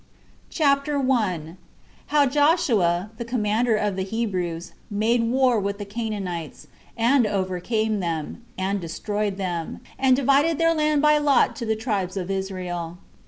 CHAPTER 0.49 0.99
1. 0.99 1.57
How 2.07 2.25
Joshua, 2.25 3.11
The 3.17 3.23
Commander 3.23 3.75
Of 3.75 3.95
The 3.95 4.01
Hebrews, 4.03 4.73
Made 4.89 5.21
War 5.29 5.59
With 5.59 5.77
The 5.77 5.85
Canaanites, 5.85 6.65
And 6.97 7.27
Overcame 7.27 7.99
Them, 7.99 8.43
And 8.57 8.81
Destroyed 8.81 9.37
Them, 9.37 9.79
And 9.99 10.15
Divided 10.15 10.57
Their 10.57 10.73
Land 10.73 11.03
By 11.03 11.19
Lot 11.19 11.55
To 11.57 11.67
The 11.67 11.75
Tribes 11.75 12.17
Of 12.17 12.31
Israel. 12.31 12.97